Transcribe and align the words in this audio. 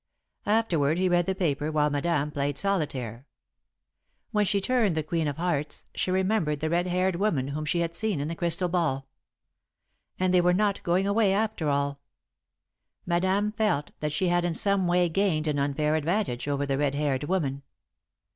Afterward, 0.47 0.97
he 0.97 1.07
read 1.09 1.27
the 1.27 1.35
paper 1.35 1.71
while 1.71 1.91
Madame 1.91 2.31
played 2.31 2.57
solitaire. 2.57 3.27
When 4.31 4.45
she 4.45 4.59
turned 4.59 4.95
the 4.95 5.03
queen 5.03 5.27
of 5.27 5.37
hearts, 5.37 5.83
she 5.93 6.09
remembered 6.09 6.59
the 6.59 6.71
red 6.71 6.87
haired 6.87 7.17
woman 7.17 7.49
whom 7.49 7.65
she 7.65 7.81
had 7.81 7.93
seen 7.93 8.19
in 8.19 8.27
the 8.27 8.33
crystal 8.33 8.67
ball. 8.67 9.07
And 10.19 10.33
they 10.33 10.41
were 10.41 10.55
not 10.55 10.81
going 10.81 11.05
away, 11.05 11.31
after 11.33 11.69
all! 11.69 11.99
Madame 13.05 13.51
felt 13.51 13.91
that 13.99 14.11
she 14.11 14.29
had 14.29 14.43
in 14.43 14.55
some 14.55 14.87
way 14.87 15.07
gained 15.07 15.45
an 15.45 15.59
unfair 15.59 15.95
advantage 15.95 16.47
over 16.47 16.65
the 16.65 16.79
red 16.79 16.95
haired 16.95 17.25
woman. 17.25 17.61